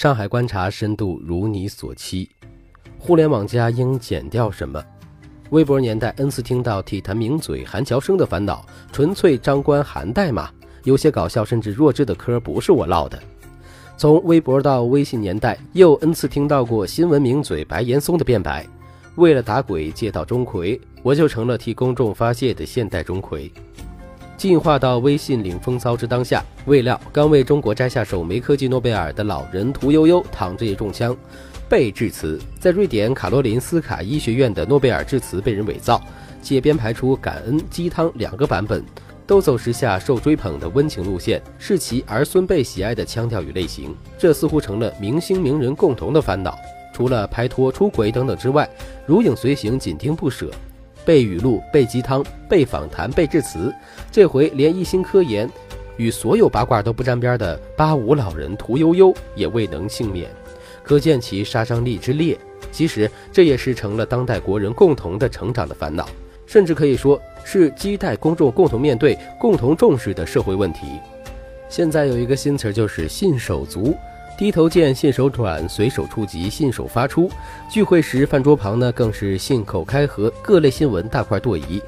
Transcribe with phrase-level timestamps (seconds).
[0.00, 2.30] 上海观察深度如你所期，
[2.98, 4.82] 互联网加应减掉什么？
[5.50, 10.48] 微博年代 n 次听到体坛名嘴韩乔生的烦恼，纯粹张冠韩代嘛，
[10.84, 13.22] 有些搞笑甚至弱智的嗑不是我唠的。
[13.98, 18.66] 从微博到微信年代，又 n 次听到过新闻名嘴白岩松的辩白：
[19.16, 23.52] 为了打鬼借到钟馗，我就成了替公众发泄的现代钟馗。
[24.40, 31.14] 进化到微信领风骚之当下，未料刚为中国摘下首枚科技诺贝尔的老人屠呦呦躺着也中枪，
[31.68, 32.40] 被致辞。
[32.58, 36.02] 在瑞典卡罗林斯卡医学院的诺贝尔致辞被人伪造，
[36.42, 38.82] 且编排出感恩鸡汤两个版本，
[39.26, 43.94] 都走时下受追捧的温情路线，是其儿孙辈喜爱的腔调与类型。
[44.16, 46.58] 这似乎成了明星名人共同的烦恼。
[46.94, 48.66] 除了拍拖、出轨等等之外，
[49.04, 50.50] 如影随形，紧盯不舍。
[51.10, 53.74] 背语录、背鸡汤、背访谈、背致辞，
[54.12, 55.50] 这回连一心科研
[55.96, 60.30] 与所有八卦都不沾边的八五老人屠呦呦也未能幸免，
[60.84, 62.38] 可见其杀伤力之烈。
[62.70, 66.08] 其实这也是成了当代国人共同的成长的烦恼，
[66.46, 71.00] 甚至可以说是基代公众共同面对、共同重视的社会问题。
[71.68, 73.96] 现在有一个新词儿，就是“信手足”。
[74.40, 77.30] 低头见信手转，随手触及信手发出。
[77.68, 81.78] 聚会时饭桌旁呢，更是信口开河，各类新闻大块垛移，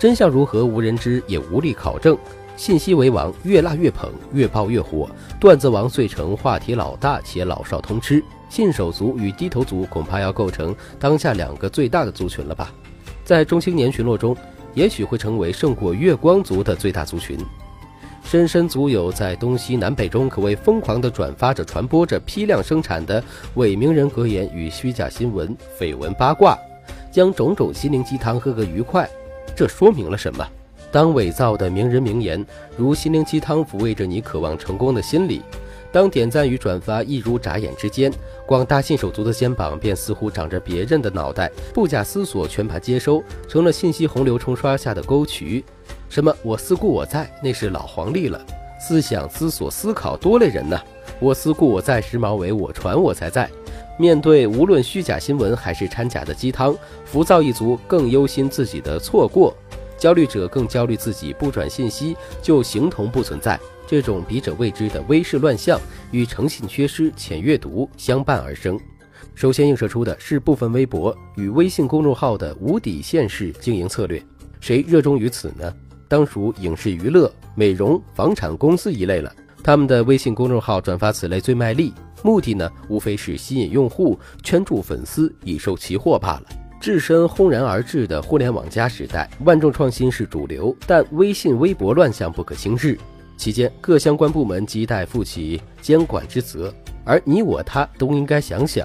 [0.00, 2.18] 真相如何无人知，也无力考证。
[2.56, 5.08] 信息为王，越辣越捧，越爆越火。
[5.38, 8.20] 段子王遂成话题老大，且老少通吃。
[8.48, 12.72] 信手族与低头族恐怕要构成当下两个最大的族群了吧？
[13.24, 14.36] 在中青年群落中，
[14.74, 17.38] 也许会成为胜过月光族的最大族群。
[18.24, 23.22] 深深足友在东西南北中可谓疯狂地转发着、传播着批量生产的
[23.56, 26.56] 伪名人格言与虚假新闻、绯闻八卦，
[27.10, 29.08] 将种种心灵鸡汤喝个愉快。
[29.54, 30.46] 这说明了什么？
[30.90, 32.44] 当伪造的名人名言
[32.76, 35.42] 如心灵鸡汤抚慰着你渴望成功的心理，
[35.92, 38.10] 当点赞与转发一如眨眼之间，
[38.46, 45.62] 广大信手足的肩膀便似乎长着别人的脑袋，不假思索全盘接收，成了信息洪流冲刷下的沟渠。
[46.08, 46.34] 什么？
[46.42, 48.40] 我思故我在，那是老黄历了。
[48.80, 50.80] 思想、思索、思考多累人呐！
[51.20, 53.48] 我思故我在，时髦为我传我才在。
[53.98, 59.54] 面对无论虚假新闻还是掺假的鸡汤，浮躁一族更忧心自己的错过，
[60.02, 63.56] 焦虑者更焦虑自己不转信息就形同不存在。
[63.86, 65.80] 这种笔者未知的微视乱象
[66.10, 68.76] 与诚信缺失、浅阅读相伴而生。
[69.32, 74.20] 首先映射出的是部分微博与微信公众号的无底线式经营策略。
[74.58, 75.72] 谁热衷于此呢？
[76.08, 79.32] 当属影视娱乐、美容、房产公司一类了。
[79.62, 86.42] 他们的微信公众号转发此类最卖力，目的呢，无非是吸引用户、圈住粉丝，以售其货罢了。
[86.82, 92.98] 置身轰然而至的互联网加时代，万众创新是主流，但微信、微博乱象不可轻视。
[93.36, 98.84] 期间，各相关部门亟待负起监管之责，而你我他都应该想想，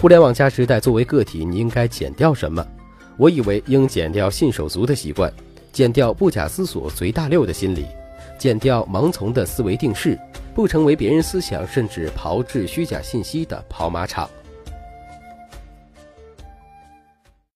[0.00, 2.64] 互联网加时代作为个体，你应该减掉什么？
[3.16, 5.32] 我以为应减掉信手足的习惯。
[5.72, 7.84] 减掉不假思索随大流的心理，
[8.38, 10.16] 减掉盲从的思维定式，
[10.54, 14.30] 不成为别人思想甚至炮制虚假信息的跑马场。